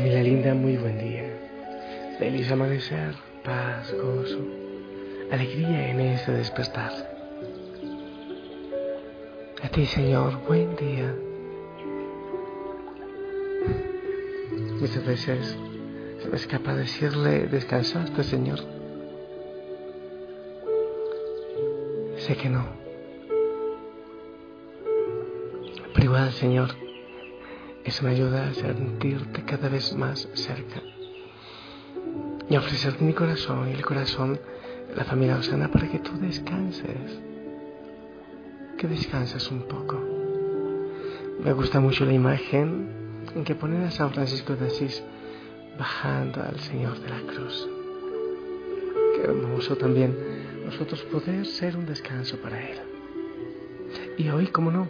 [0.00, 1.24] Familia linda, muy buen día.
[2.18, 3.14] Feliz amanecer,
[3.44, 4.38] paz, gozo,
[5.30, 6.90] alegría en este despertar.
[9.62, 11.14] A ti, Señor, buen día.
[14.80, 15.58] Muchas veces
[16.22, 18.60] se me escapa decirle, descansaste, Señor.
[22.16, 22.64] Sé que no.
[25.98, 26.70] Igual, Señor,
[27.84, 30.82] eso me ayuda a sentirte cada vez más cerca
[32.48, 34.38] y ofrecerte mi corazón y el corazón
[34.88, 37.20] de la familia Osana para que tú descanses,
[38.76, 39.98] que descanses un poco.
[41.42, 42.88] Me gusta mucho la imagen
[43.34, 45.02] en que ponen a San Francisco de Asís
[45.78, 47.68] bajando al Señor de la cruz.
[49.14, 50.16] Qué hermoso también
[50.66, 52.78] nosotros poder ser un descanso para Él.
[54.18, 54.88] Y hoy, ¿cómo no?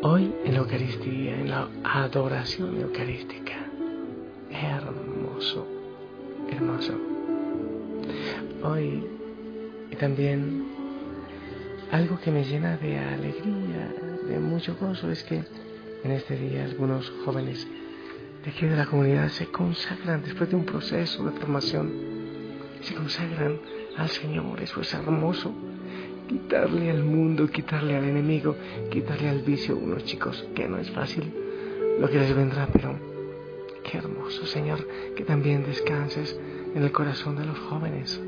[0.00, 3.56] Hoy en la Eucaristía, en la adoración eucarística.
[4.48, 5.66] Hermoso,
[6.48, 6.92] hermoso.
[8.62, 9.04] Hoy
[9.90, 10.68] y también
[11.90, 13.92] algo que me llena de alegría,
[14.28, 15.42] de mucho gozo, es que
[16.04, 17.66] en este día algunos jóvenes
[18.44, 21.92] de aquí de la comunidad se consagran después de un proceso de formación,
[22.82, 23.58] se consagran
[23.96, 24.60] al Señor.
[24.62, 25.52] Eso es hermoso
[26.28, 28.54] quitarle al mundo, quitarle al enemigo,
[28.90, 31.32] quitarle al vicio unos chicos, que no es fácil
[31.98, 32.94] lo que les vendrá, pero
[33.82, 34.86] qué hermoso, Señor,
[35.16, 36.38] que también descanses
[36.74, 38.20] en el corazón de los jóvenes.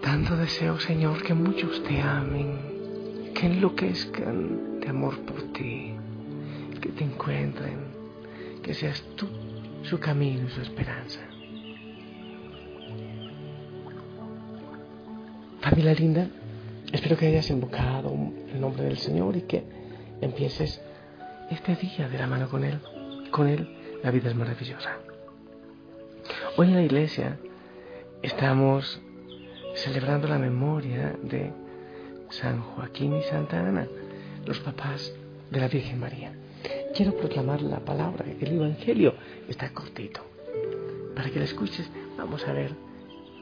[0.00, 5.94] Tanto deseo, Señor, que muchos te amen, que enloquezcan de amor por ti,
[6.80, 7.78] que te encuentren,
[8.62, 9.26] que seas tú
[9.82, 11.20] su camino y su esperanza.
[15.64, 16.28] Familia linda,
[16.92, 18.14] espero que hayas invocado
[18.52, 19.64] el nombre del Señor y que
[20.20, 20.78] empieces
[21.50, 22.78] este día de la mano con Él.
[23.30, 23.66] Con Él
[24.02, 24.98] la vida es maravillosa.
[26.58, 27.38] Hoy en la iglesia
[28.20, 29.00] estamos
[29.74, 31.50] celebrando la memoria de
[32.28, 33.88] San Joaquín y Santa Ana,
[34.44, 35.14] los papás
[35.50, 36.34] de la Virgen María.
[36.94, 39.14] Quiero proclamar la palabra, el Evangelio
[39.48, 40.20] está cortito.
[41.16, 42.72] Para que la escuches, vamos a ver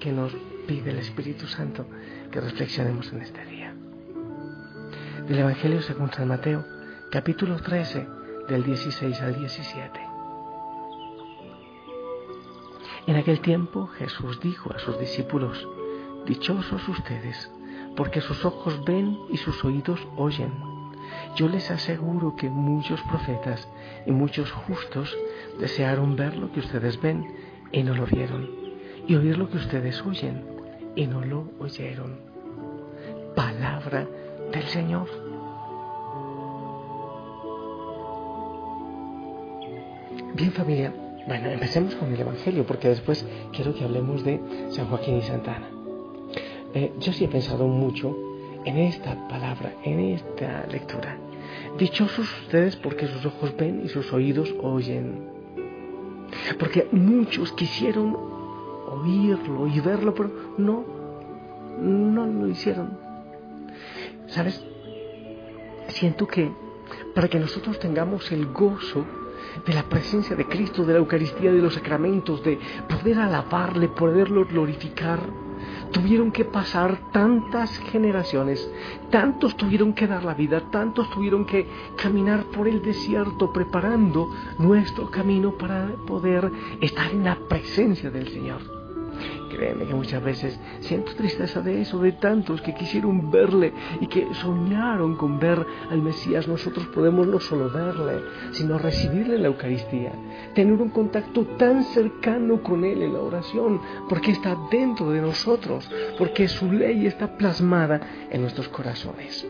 [0.02, 0.32] que nos
[0.66, 1.86] pide el Espíritu Santo
[2.32, 3.72] que reflexionemos en este día.
[5.28, 6.64] Del Evangelio según San Mateo,
[7.12, 8.08] capítulo 13,
[8.48, 10.00] del 16 al 17.
[13.06, 15.68] En aquel tiempo Jesús dijo a sus discípulos,
[16.26, 17.52] Dichosos ustedes,
[17.94, 20.52] porque sus ojos ven y sus oídos oyen.
[21.36, 23.68] Yo les aseguro que muchos profetas
[24.04, 25.16] y muchos justos
[25.60, 27.24] desearon ver lo que ustedes ven
[27.70, 28.61] y no lo vieron
[29.06, 30.44] y oír lo que ustedes oyen
[30.94, 32.16] y no lo oyeron.
[33.34, 34.06] Palabra
[34.52, 35.08] del Señor.
[40.34, 40.92] Bien familia,
[41.26, 44.40] bueno, empecemos con el Evangelio porque después quiero que hablemos de
[44.70, 45.68] San Joaquín y Santana.
[46.74, 48.16] Eh, yo sí he pensado mucho
[48.64, 51.18] en esta palabra, en esta lectura.
[51.78, 55.28] Dichosos ustedes porque sus ojos ven y sus oídos oyen.
[56.58, 58.31] Porque muchos quisieron
[58.92, 60.84] oírlo y verlo, pero no,
[61.80, 62.98] no lo hicieron.
[64.28, 64.64] ¿Sabes?
[65.88, 66.50] Siento que
[67.14, 69.04] para que nosotros tengamos el gozo
[69.66, 72.58] de la presencia de Cristo, de la Eucaristía, de los sacramentos, de
[72.88, 75.20] poder alabarle, poderlo glorificar,
[75.92, 78.68] tuvieron que pasar tantas generaciones,
[79.10, 81.66] tantos tuvieron que dar la vida, tantos tuvieron que
[82.02, 86.50] caminar por el desierto preparando nuestro camino para poder
[86.80, 88.81] estar en la presencia del Señor.
[89.52, 94.26] Créeme que muchas veces siento tristeza de eso, de tantos que quisieron verle y que
[94.34, 96.48] soñaron con ver al Mesías.
[96.48, 98.22] Nosotros podemos no solo verle,
[98.52, 100.12] sino recibirle en la Eucaristía,
[100.54, 103.78] tener un contacto tan cercano con Él en la oración,
[104.08, 108.00] porque está dentro de nosotros, porque su ley está plasmada
[108.30, 109.46] en nuestros corazones.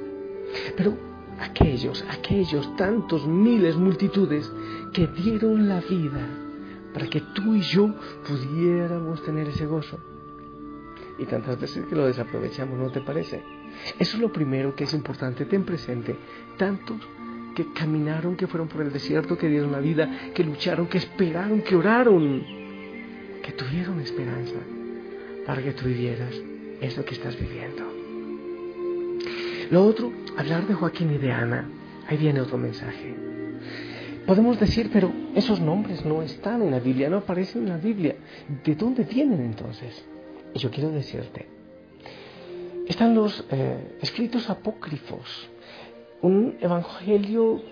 [0.76, 0.96] Pero
[1.38, 4.50] aquellos, aquellos tantos miles, multitudes
[4.93, 6.26] que dieron la vida
[6.92, 7.94] para que tú y yo
[8.26, 9.98] pudiéramos tener ese gozo.
[11.18, 13.42] Y tantas veces que lo desaprovechamos, ¿no te parece?
[13.98, 16.16] Eso es lo primero que es importante, ten presente.
[16.56, 16.98] Tantos
[17.54, 21.62] que caminaron, que fueron por el desierto, que dieron la vida, que lucharon, que esperaron,
[21.62, 22.44] que oraron,
[23.42, 24.58] que tuvieron esperanza
[25.46, 26.34] para que tú vivieras
[26.80, 27.84] eso que estás viviendo.
[29.70, 31.68] Lo otro, hablar de Joaquín y de Ana.
[32.08, 33.31] Ahí viene otro mensaje.
[34.26, 38.16] Podemos decir, pero esos nombres no están en la Biblia, no aparecen en la Biblia.
[38.64, 40.04] ¿De dónde vienen entonces?
[40.54, 41.46] Y yo quiero decirte,
[42.86, 45.48] están los eh, escritos apócrifos,
[46.20, 47.62] un evangelio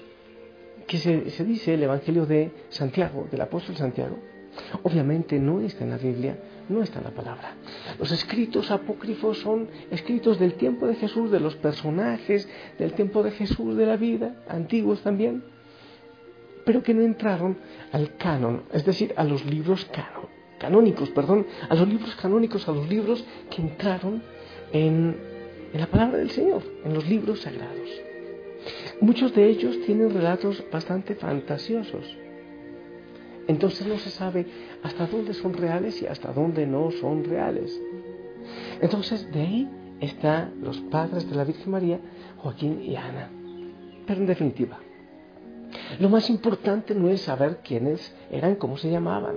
[0.87, 4.19] que se, dice el Evangelio de Santiago, del apóstol Santiago,
[4.82, 6.37] obviamente no está en la Biblia,
[6.69, 7.55] no está en la palabra.
[7.99, 13.31] Los escritos apócrifos son escritos del tiempo de Jesús, de los personajes del tiempo de
[13.31, 15.44] Jesús, de la vida, antiguos también,
[16.65, 17.59] pero que no entraron
[17.93, 19.89] al canon, es decir, a los libros
[20.59, 24.23] canónicos, perdón, a los libros canónicos, a los libros que entraron
[24.73, 25.17] en,
[25.73, 27.91] en la palabra del Señor, en los libros sagrados.
[29.01, 32.17] Muchos de ellos tienen relatos bastante fantasiosos.
[33.49, 34.47] Entonces no se sabe
[34.83, 37.81] hasta dónde son reales y hasta dónde no son reales.
[38.81, 39.69] Entonces de ahí
[40.01, 42.01] están los padres de la Virgen María,
[42.37, 43.31] Joaquín y Ana.
[44.07, 44.79] Pero en definitiva,
[45.98, 49.37] lo más importante no es saber quiénes eran, cómo se llamaban.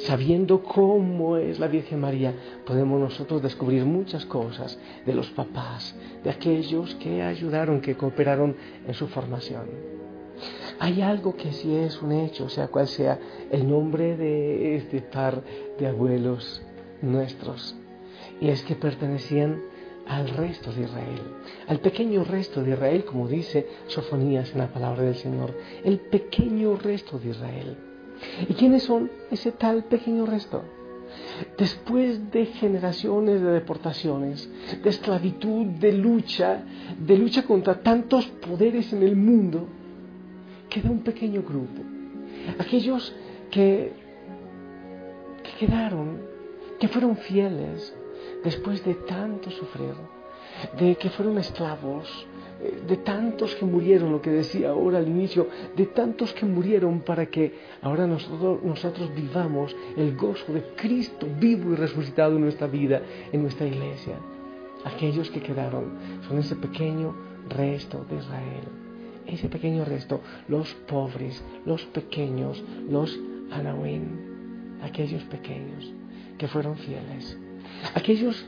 [0.00, 2.34] Sabiendo cómo es la Virgen María,
[2.64, 8.94] podemos nosotros descubrir muchas cosas de los papás, de aquellos que ayudaron, que cooperaron en
[8.94, 9.64] su formación.
[10.78, 13.18] Hay algo que sí es un hecho, sea cual sea
[13.50, 15.42] el nombre de este par
[15.78, 16.62] de abuelos
[17.00, 17.76] nuestros,
[18.40, 19.62] y es que pertenecían
[20.06, 21.22] al resto de Israel,
[21.66, 26.76] al pequeño resto de Israel, como dice Sofonías en la palabra del Señor, el pequeño
[26.76, 27.76] resto de Israel.
[28.48, 30.62] ¿Y quiénes son ese tal pequeño resto?
[31.56, 34.48] Después de generaciones de deportaciones,
[34.82, 36.62] de esclavitud, de lucha,
[36.98, 39.66] de lucha contra tantos poderes en el mundo,
[40.68, 41.82] queda un pequeño grupo.
[42.58, 43.14] Aquellos
[43.50, 43.92] que,
[45.42, 46.20] que quedaron,
[46.78, 47.94] que fueron fieles
[48.42, 49.94] después de tanto sufrir,
[50.78, 52.26] de que fueron esclavos,
[52.62, 57.00] eh, de tantos que murieron, lo que decía ahora al inicio, de tantos que murieron
[57.00, 63.02] para que ahora nosotros, vivamos el gozo de Cristo vivo y resucitado en nuestra vida,
[63.32, 64.16] en nuestra iglesia.
[64.84, 65.92] Aquellos que quedaron
[66.28, 67.14] son ese pequeño
[67.48, 68.64] resto de Israel,
[69.26, 73.18] ese pequeño resto, los pobres, los pequeños, los
[73.50, 74.04] Anahuim,
[74.82, 75.92] aquellos pequeños
[76.38, 77.38] que fueron fieles,
[77.94, 78.46] aquellos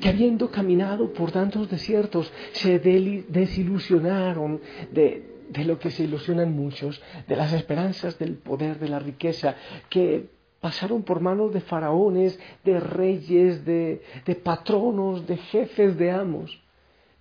[0.00, 4.60] que habiendo caminado por tantos desiertos se desilusionaron
[4.92, 5.24] de,
[5.64, 9.54] lo que se ilusionan muchos, de las esperanzas del poder, de la riqueza,
[9.88, 10.30] que
[10.60, 16.60] pasaron por manos de faraones, de reyes, de, de patronos, de jefes, de amos,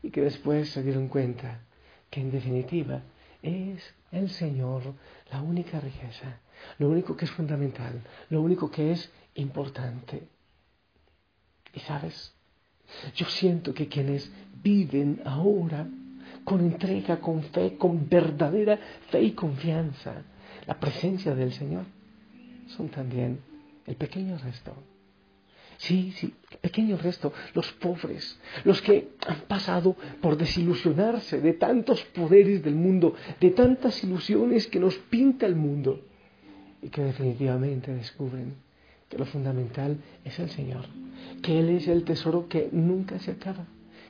[0.02, 1.62] y que después se dieron cuenta
[2.10, 3.02] que en definitiva
[3.42, 4.82] es el Señor
[5.32, 6.40] la única riqueza,
[6.80, 10.24] lo único que es fundamental, lo único que es importante.
[11.78, 12.34] Y sabes,
[13.14, 14.32] yo siento que quienes
[14.64, 15.88] viven ahora
[16.44, 18.80] con entrega, con fe, con verdadera
[19.12, 20.24] fe y confianza,
[20.66, 21.86] la presencia del Señor,
[22.76, 23.42] son también
[23.86, 24.74] el pequeño resto.
[25.78, 32.04] Sí, sí, el pequeño resto, los pobres, los que han pasado por desilusionarse de tantos
[32.06, 36.02] poderes del mundo, de tantas ilusiones que nos pinta el mundo
[36.82, 38.66] y que definitivamente descubren
[39.10, 40.86] que lo fundamental es el Señor,
[41.42, 43.66] que Él es el tesoro que nunca se acaba,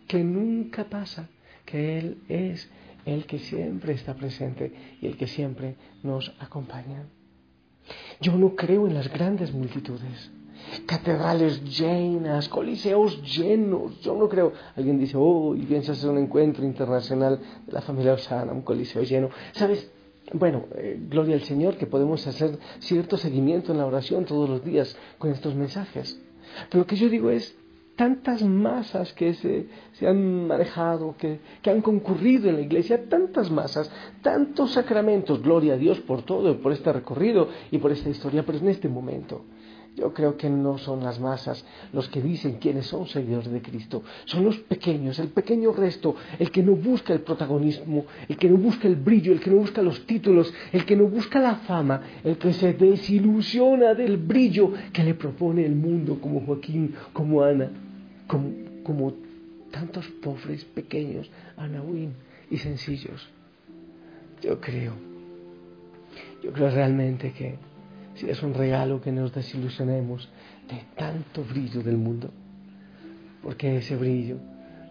[0.08, 1.30] que nunca pasa,
[1.66, 2.70] que Él es
[3.06, 7.06] el que siempre está presente y el que siempre nos acompaña.
[8.20, 10.32] Yo no creo en las grandes multitudes,
[10.86, 14.00] catedrales llenas, coliseos llenos.
[14.02, 14.54] Yo no creo.
[14.76, 19.04] Alguien dice, oh, y piensas en un encuentro internacional de la familia Osana, un coliseo
[19.04, 19.30] lleno.
[19.54, 19.90] ¿Sabes?
[20.34, 24.64] Bueno, eh, gloria al Señor que podemos hacer cierto seguimiento en la oración todos los
[24.64, 26.20] días con estos mensajes.
[26.70, 27.58] Pero lo que yo digo es,
[27.96, 33.50] tantas masas que se, se han manejado, que, que, han concurrido en la iglesia, tantas
[33.50, 33.90] masas,
[34.22, 38.58] tantos sacramentos, gloria a Dios por todo, por este recorrido y por esta historia, pero
[38.60, 39.46] en este momento
[39.98, 44.04] yo creo que no son las masas los que dicen quiénes son seguidores de Cristo.
[44.26, 48.58] Son los pequeños, el pequeño resto, el que no busca el protagonismo, el que no
[48.58, 52.02] busca el brillo, el que no busca los títulos, el que no busca la fama,
[52.24, 57.72] el que se desilusiona del brillo que le propone el mundo, como Joaquín, como Ana,
[58.28, 59.14] como,
[59.72, 62.14] tantos pobres, pequeños, Anahuín
[62.52, 63.28] y sencillos.
[64.44, 64.94] Yo creo,
[66.44, 67.58] yo creo realmente que
[68.24, 70.30] es un regalo que nos desilusionemos
[70.70, 72.32] de tanto brillo del mundo,
[73.42, 74.38] porque ese brillo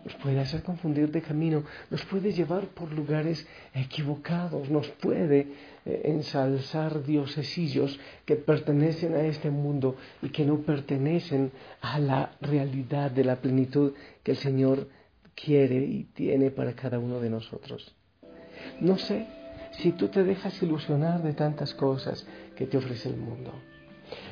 [0.06, 5.48] nos puede hacer confundir de camino, nos puede llevar por lugares equivocados, nos puede
[5.84, 13.10] eh, ensalzar diosesillos que pertenecen a este mundo y que no pertenecen a la realidad
[13.10, 14.88] de la plenitud que el Señor
[15.34, 17.92] quiere y tiene para cada uno de nosotros.
[18.80, 19.26] No sé
[19.72, 22.24] si tú te dejas ilusionar de tantas cosas
[22.56, 23.52] que te ofrece el mundo.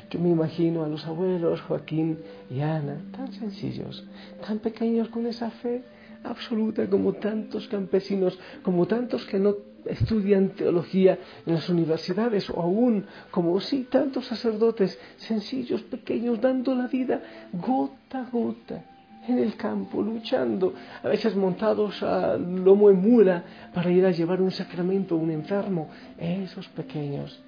[0.09, 4.05] Yo me imagino a los abuelos Joaquín y Ana, tan sencillos,
[4.45, 5.83] tan pequeños con esa fe,
[6.23, 9.55] absoluta como tantos campesinos, como tantos que no
[9.85, 16.87] estudian teología en las universidades o aún como sí tantos sacerdotes sencillos, pequeños, dando la
[16.87, 17.21] vida
[17.53, 18.83] gota a gota
[19.27, 24.39] en el campo, luchando, a veces montados a lomo en mula para ir a llevar
[24.39, 27.43] un sacramento a un enfermo, esos pequeños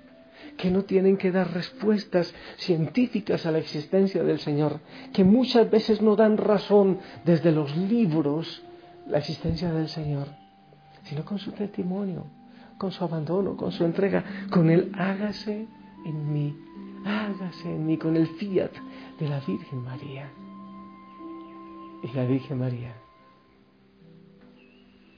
[0.57, 4.79] que no tienen que dar respuestas científicas a la existencia del Señor,
[5.13, 8.63] que muchas veces no dan razón desde los libros
[9.07, 10.27] la existencia del Señor,
[11.03, 12.25] sino con su testimonio,
[12.77, 15.67] con su abandono, con su entrega, con el hágase
[16.05, 16.55] en mí,
[17.05, 18.71] hágase en mí, con el fiat
[19.19, 20.29] de la Virgen María.
[22.03, 22.93] Y la Virgen María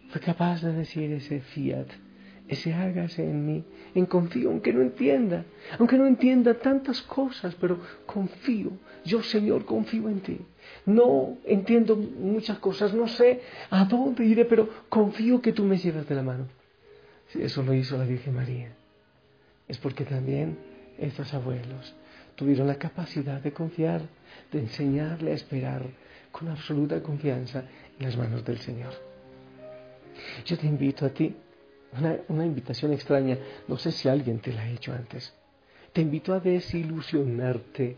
[0.09, 1.87] fue capaz de decir ese fiat
[2.49, 3.63] ese hágase en mí,
[3.93, 5.45] en confío, aunque no entienda,
[5.77, 8.71] aunque no entienda tantas cosas, pero confío,
[9.05, 10.39] yo Señor confío en ti.
[10.85, 16.09] No entiendo muchas cosas, no sé a dónde iré, pero confío que tú me llevas
[16.09, 16.47] de la mano.
[17.27, 18.71] Si eso lo hizo la Virgen María,
[19.67, 20.57] es porque también
[20.97, 21.95] estos abuelos
[22.35, 24.01] tuvieron la capacidad de confiar,
[24.51, 25.83] de enseñarle a esperar
[26.31, 27.63] con absoluta confianza
[27.99, 28.93] en las manos del Señor.
[30.45, 31.35] Yo te invito a ti
[31.97, 35.33] una, invitación extraña, no sé si alguien te la ha hecho antes.
[35.93, 37.97] Te invito a desilusionarte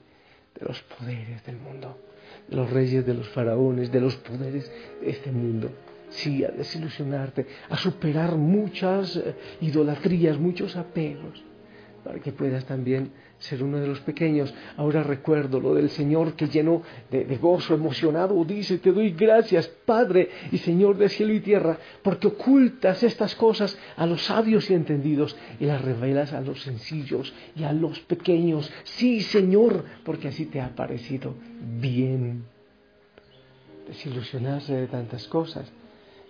[0.60, 1.98] de los poderes del mundo,
[2.48, 4.72] de los reyes, de los faraones, de los poderes
[5.02, 5.70] de este mundo.
[6.10, 11.51] Sí, a desilusionarte, a superar muchas eh, idolatrías, muchos apegos
[12.04, 14.54] para que puedas también ser uno de los pequeños.
[14.78, 20.30] Ahora recuerdo lo del Señor que lleno de, gozo, emocionado, dice, te doy gracias, Padre
[20.52, 25.36] y Señor de cielo y tierra, porque ocultas estas cosas a los sabios y entendidos
[25.60, 28.72] y las revelas a los sencillos y a los pequeños.
[28.84, 31.36] Sí, Señor, porque así te ha parecido
[31.80, 32.46] bien.
[33.88, 35.72] Desilusionarse de tantas cosas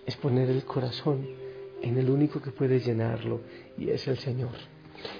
[0.06, 1.26] es poner el corazón
[1.82, 3.40] en el único que puede llenarlo
[3.78, 4.50] y es el Señor.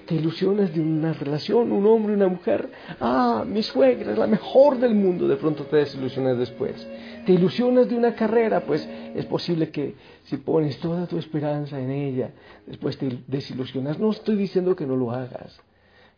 [0.07, 2.71] Te ilusionas de una relación, un hombre una mujer.
[3.00, 5.29] Ah, mi suegra es la mejor del mundo.
[5.29, 6.87] De pronto te desilusionas después.
[7.26, 11.91] Te ilusionas de una carrera, pues es posible que si pones toda tu esperanza en
[11.91, 12.31] ella,
[12.67, 13.99] después te desilusionas.
[13.99, 15.61] No estoy diciendo que no lo hagas,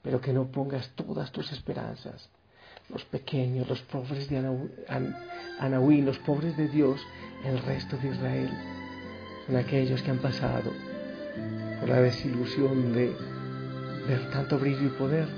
[0.02, 2.30] pero que no pongas todas tus esperanzas.
[2.90, 4.42] Los pequeños, los pobres de
[5.58, 7.00] Anahuí, los pobres de Dios,
[7.44, 8.50] el resto de Israel,
[9.46, 10.70] son aquellos que han pasado
[11.80, 13.14] por la desilusión de
[14.08, 15.28] ver tanto brillo y poder,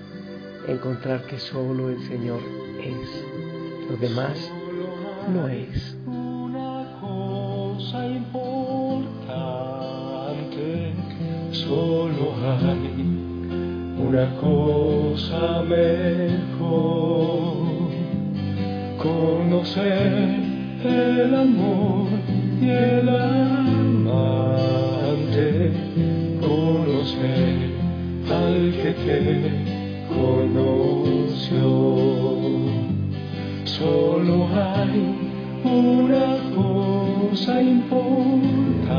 [0.67, 2.41] encontrar que solo el Señor
[2.81, 3.25] es.
[3.91, 4.51] Lo demás
[5.33, 5.97] no es.
[6.07, 8.45] Una cosa importante,
[11.53, 13.27] solo hay
[13.99, 17.57] una cosa mejor,
[18.99, 20.41] conocer
[20.85, 22.09] el amor
[22.61, 23.76] y el amante,
[28.95, 29.51] que te
[30.09, 31.67] conoció.
[33.65, 34.95] Solo hay
[35.65, 38.95] una cosa importante,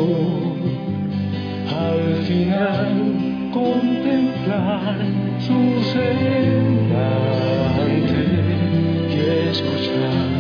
[1.69, 2.95] Al final
[3.53, 4.97] contemplar
[5.41, 5.59] su
[5.93, 6.89] semblante
[9.11, 9.15] y
[9.51, 10.39] escuchar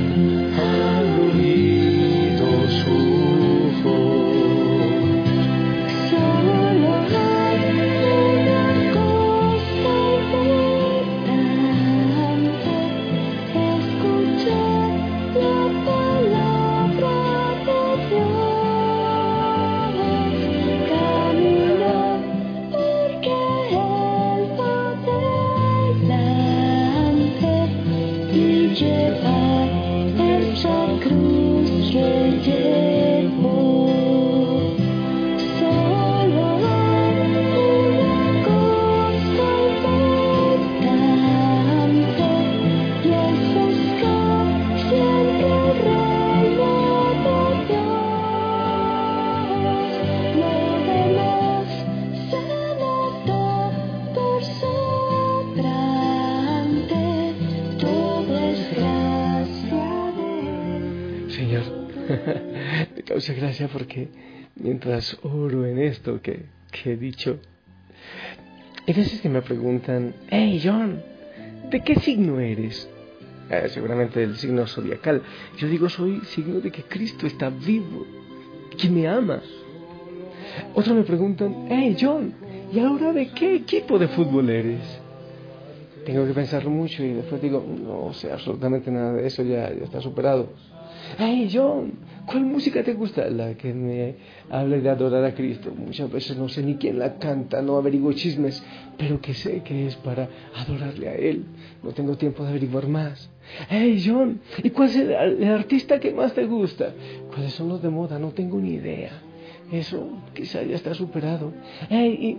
[63.28, 64.08] Muchas gracias porque
[64.56, 66.47] mientras oro en esto que,
[66.87, 67.38] he dicho,
[68.87, 71.02] hay veces que me preguntan, hey John,
[71.70, 72.88] ¿de qué signo eres?
[73.50, 75.20] Eh, seguramente del signo zodiacal.
[75.58, 78.06] Yo digo, soy signo de que Cristo está vivo,
[78.78, 79.42] que me ama.
[80.75, 82.32] Otros me preguntan, hey John,
[82.73, 85.02] ¿y ahora de qué equipo de fútbol eres?
[86.06, 89.85] tengo que pensarlo mucho y después digo, no sé absolutamente nada de eso, ya, ya
[89.85, 90.49] está superado.
[91.18, 91.92] Hey John,
[92.28, 93.28] ¿cuál música te gusta?
[93.30, 94.16] La que me
[94.50, 95.73] habla de adorar a Cristo.
[95.75, 98.62] Muchas veces no sé ni quién la canta, no averiguo chismes,
[98.97, 101.44] pero que sé que es para adorarle a Él.
[101.82, 103.30] No tengo tiempo de averiguar más.
[103.70, 106.92] Hey John, ¿y cuál es el, artista que más te gusta?
[107.28, 108.18] ¿Cuáles son los de moda?
[108.18, 109.23] No tengo ni idea.
[109.73, 111.52] Eso quizá ya está superado.
[111.88, 112.38] Hey, y...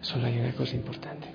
[0.00, 1.26] Solo hay una cosa importante.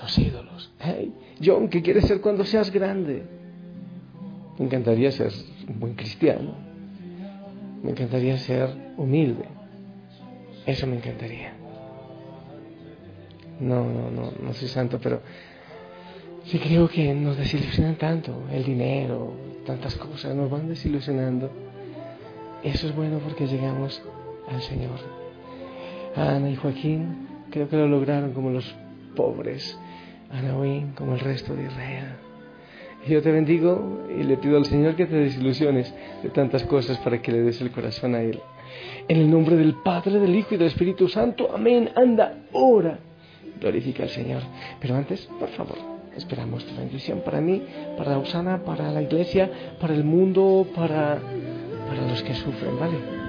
[0.00, 0.72] Los ídolos.
[0.78, 1.12] Hey,
[1.44, 3.39] John, ¿qué quieres ser cuando seas grande?
[4.60, 5.32] Me encantaría ser
[5.68, 6.52] un buen cristiano.
[7.82, 9.46] Me encantaría ser humilde.
[10.66, 11.54] Eso me encantaría.
[13.58, 15.22] No, no, no, no soy santo, pero
[16.44, 18.34] sí creo que nos desilusionan tanto.
[18.52, 19.32] El dinero,
[19.64, 21.50] tantas cosas nos van desilusionando.
[22.62, 24.02] Eso es bueno porque llegamos
[24.46, 24.98] al Señor.
[26.14, 28.76] Ana y Joaquín creo que lo lograron como los
[29.16, 29.78] pobres.
[30.30, 32.29] Ana Wynne como el resto de Israel.
[33.06, 35.92] Yo te bendigo y le pido al Señor que te desilusiones
[36.22, 38.40] de tantas cosas para que le des el corazón a Él.
[39.08, 41.50] En el nombre del Padre, del Hijo y del Espíritu Santo.
[41.52, 41.90] Amén.
[41.96, 42.98] Anda, ora.
[43.58, 44.42] Glorifica al Señor.
[44.80, 45.76] Pero antes, por favor,
[46.16, 47.62] esperamos tu bendición para mí,
[47.96, 51.18] para Usana, para la iglesia, para el mundo, para,
[51.88, 53.19] para los que sufren, ¿vale?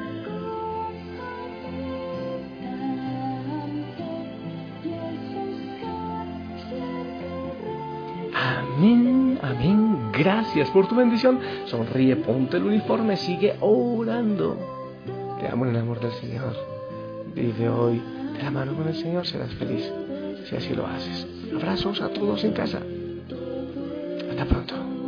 [10.23, 11.39] Gracias por tu bendición.
[11.65, 14.55] Sonríe, ponte el uniforme, sigue orando.
[15.39, 16.55] Te amo en el amor del Señor.
[17.33, 17.99] Vive hoy
[18.37, 19.91] de la mano con el Señor, serás feliz
[20.47, 21.25] si así lo haces.
[21.55, 22.81] Abrazos a todos en casa.
[24.29, 25.00] Hasta pronto.